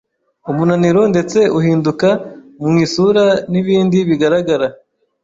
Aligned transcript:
umunaniro 0.51 1.01
ndetse 1.11 1.39
uhinduka 1.57 2.09
mu 2.71 2.75
isura 2.85 3.25
n’ibindi 3.51 3.97
bigaragara 4.09 4.67